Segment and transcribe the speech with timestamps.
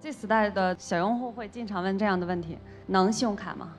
[0.00, 2.56] 这时代的小用户会经常问这样的问题：
[2.86, 3.74] 能信用卡吗？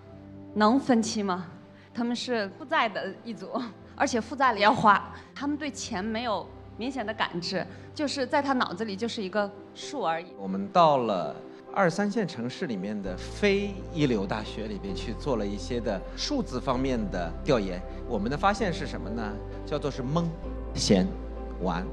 [0.55, 1.45] 能分期吗？
[1.93, 3.49] 他们是负债的一组，
[3.95, 6.45] 而且负债了要花，他们对钱没有
[6.75, 10.27] 明显的感知，就是在他脑子里就是一个数而已。
[10.37, 11.33] 我们到了
[11.73, 19.33] 二三线城市里面的非一流大学里边去做了一些的数字方面的调研，我们的发现是什么呢？
[19.65, 20.29] 叫做是蒙、
[20.75, 21.07] 闲、
[21.61, 21.85] 玩。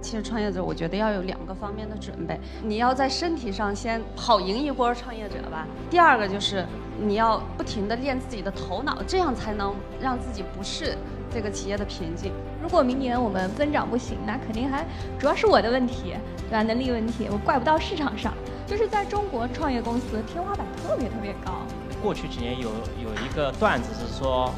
[0.00, 2.38] 其实创业者，我觉得要有两个方面的准备。
[2.62, 5.66] 你要在身体上先跑赢一波创业者吧。
[5.90, 6.64] 第二个就是
[7.00, 10.96] 你要不停地练自己的头脑，这样才能让自己不是
[11.32, 12.32] 这个企业的瓶颈。
[12.62, 14.84] 如果明年我们增长不行，那肯定还
[15.18, 16.14] 主要是我的问题，
[16.48, 16.62] 对吧？
[16.62, 18.32] 能力问题，我怪不到市场上。
[18.66, 21.62] 就是在中国创业公司天花板特别特别高。
[22.02, 22.68] 过去几年有
[23.02, 24.52] 有一个段子是说，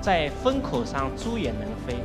[0.00, 1.96] 在风口上猪也能飞，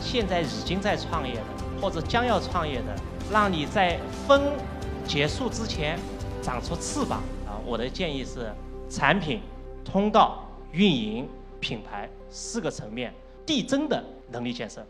[0.00, 1.65] 现在已经在创业的。
[1.80, 2.96] 或者将要创业的，
[3.30, 4.52] 让你在风
[5.06, 5.98] 结束之前
[6.42, 7.60] 长出翅膀啊！
[7.66, 8.52] 我的建议是：
[8.88, 9.40] 产品、
[9.84, 11.28] 通道、运营、
[11.60, 13.12] 品牌四个层面
[13.44, 14.84] 递增的能力建设。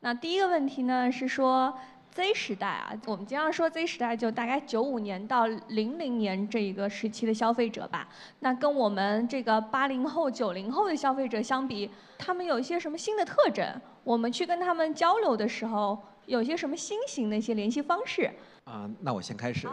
[0.00, 1.74] 那第一个问题呢是说。
[2.18, 8.08] Z 时代啊，我们经常说 Z 时代就大概九五年到零零年这一个时期的消费者吧。
[8.40, 13.64] 那跟我们这个八零后、九零后的消费者相比，他们有一些什么新的特征？
[14.02, 15.96] 我们去跟他们交流的时候，
[16.26, 18.28] 有些什么新型的一些联系方式？
[18.64, 19.68] 啊，那我先开始。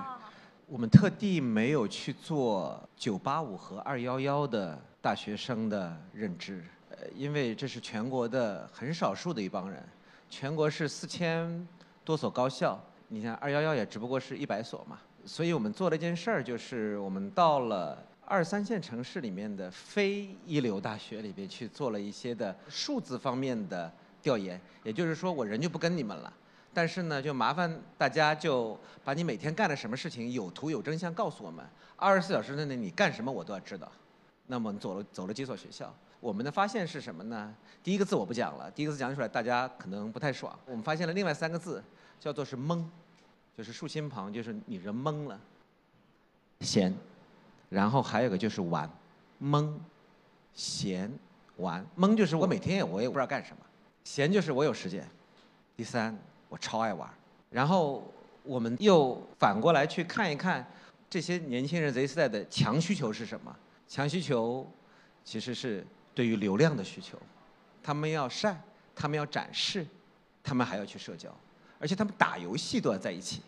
[0.68, 9.84] 我们特地没有去做九八五和二幺幺的大学生的认知，呃，因为这是全国的很少数的一帮人，
[10.30, 11.68] 全国是四千。
[12.06, 23.92] 多所高校，你像二幺幺也只不过是一百所嘛，所以我们做了一件事儿，就是我们到了二三线城市里面的非一流大学里边去做了一些的数字方面的
[24.22, 24.62] 调研。
[24.84, 26.32] 也就是说，我人就不跟你们了，
[26.72, 31.66] 但是呢，就麻烦大家就把你每天干了什么事情有图有真相告诉我们，
[31.96, 33.92] 二十四小时之内你干什么我都要知道。
[34.46, 37.52] 那么走了走了几所学校，我们的发现是什么呢？
[37.84, 40.56] 第一个字我不讲了，第一个字讲出来大家可能不太爽。
[40.68, 41.84] 我们发现了另外三个字。
[42.26, 42.84] 叫做是懵，
[43.56, 45.40] 就是竖心旁，就是你人懵了。
[46.62, 46.92] 闲，
[47.70, 48.90] 然后还有个就是玩，
[49.40, 49.72] 懵，
[50.52, 51.12] 闲，
[51.58, 53.64] 玩，懵就是我每天我也不知道干什么，
[54.04, 55.08] 闲就是我有时间。
[55.78, 56.18] 第三，
[56.50, 57.08] 我超爱玩。
[57.52, 58.04] 然后
[58.42, 60.66] 我们又反过来去看一看，
[61.08, 63.56] 这些年轻人 Z 时代的强需求是什么？
[63.88, 64.68] 强需求
[65.24, 65.86] 其实是
[66.16, 67.20] 对于流量的需求，
[67.84, 68.60] 他们要晒，
[68.96, 69.86] 他们要展示，
[70.42, 71.30] 他们还要去社交。
[71.80, 73.42] 而且他们打游戏都要在一起，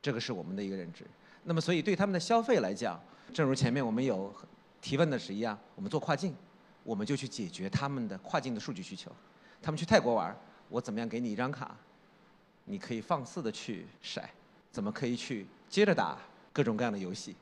[0.00, 1.04] 这个是我们的一个认知。
[1.44, 2.98] 那么，所以对他们的消费来讲，
[3.32, 4.32] 正如前面我们有
[4.80, 6.34] 提问的是一样，我们做跨境，
[6.82, 9.10] 我们就去解决他们的跨境的数据需求。
[9.60, 10.34] 他们去泰国玩，
[10.68, 11.76] 我怎么样给你一张卡，
[12.64, 14.28] 你可以放肆的去甩，
[14.70, 16.18] 怎么可以去接着打
[16.52, 17.34] 各种各样的游戏？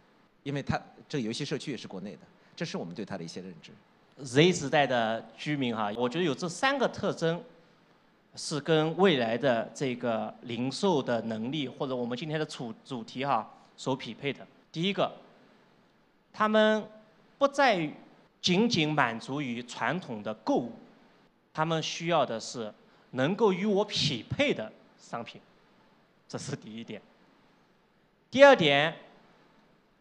[0.42, 2.20] 因为他这个游戏社区也是国内的，
[2.56, 3.70] 这是我们对他的一些认知。
[4.24, 7.42] Z 时代的居民哈，我觉得有这三个特征。
[8.34, 14.46] 是跟未来的这个零售的能力，或者我们今天的主主题哈所匹配的。
[14.70, 15.12] 第一个，
[16.32, 16.82] 他们
[17.36, 17.90] 不再
[18.40, 20.72] 仅仅满足于传统的购物，
[21.52, 22.72] 他们需要的是
[23.10, 25.38] 能够与我匹配的商品，
[26.26, 27.02] 这是第一点。
[28.30, 28.96] 第二点，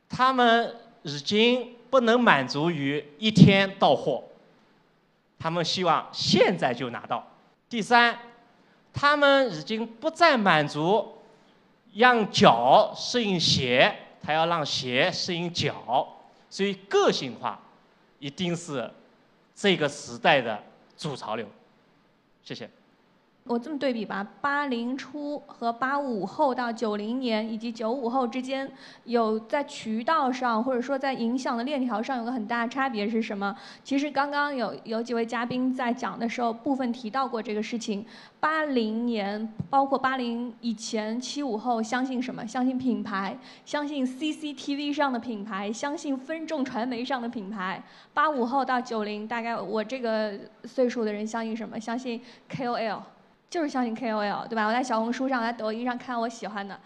[0.08, 4.24] 他们已经不能满足于一天到货，
[5.38, 7.28] 他们希望现在就拿到。
[7.72, 8.20] 第三，
[8.92, 11.20] 他们已经不再满足
[11.94, 16.06] 让脚适应鞋，他要让鞋适应脚，
[16.50, 17.58] 所以个性化
[18.20, 18.92] 一定是
[19.56, 20.62] 这个时代的
[20.98, 21.48] 主潮流。
[22.44, 22.70] 谢谢。
[23.52, 28.72] 我这么对比吧，八零初和八五后到九零年以及九五后之间，
[29.04, 33.54] 有在渠道上或者说在影响的链条上有个很大的差别是什么？
[33.84, 38.06] 其实刚刚有有几位嘉宾在讲的时候，部分提到过这个事情。
[38.40, 42.48] 八零年包括八零以前，七五后相信什么？
[42.48, 47.84] 相信品牌，相信 CCTV 上的品牌，相信分众传媒上的品牌。
[48.14, 51.78] 八五后到九零，大概我这个岁数的人相信什么？
[51.78, 53.00] 相信 KOL。
[53.52, 54.66] 就是相信 KOL，对吧？
[54.66, 56.80] 我在小红书上、在抖音上看我喜欢的，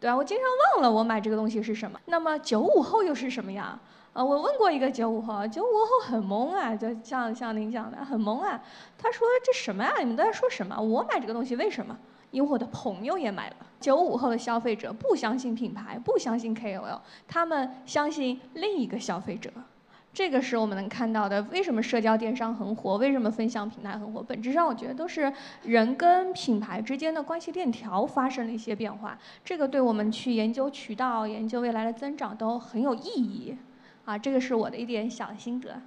[0.00, 0.16] 对吧？
[0.16, 1.98] 我经常忘了我买这个东西是什么。
[2.06, 3.78] 那么九五后又是什么呀？
[4.14, 8.60] 呃，我问过一个九五后，九五后很懵啊，就像像您讲的，很懵啊。
[8.98, 9.94] 他说：“这什么呀？
[10.00, 10.76] 你们都在说什么？
[10.76, 11.96] 我买这个东西为什么？
[12.32, 16.98] 因为我的朋友也买了。”九五后的消费者不相信品牌，不相信 KOL，
[17.28, 19.52] 他们相信另一个消费者，
[20.12, 21.40] 这个是我们能看到的。
[21.52, 22.96] 为什么社交电商很火？
[22.96, 24.22] 为什么分享平台很火？
[24.22, 25.32] 本质上，我觉得都是
[25.62, 29.16] 人跟品牌之间的关系链条发生了一些变化。
[29.44, 33.56] 这个对我们去研究渠道、研究未来的增长都很有意义。
[34.04, 35.80] 啊，这个是我的一点小心得。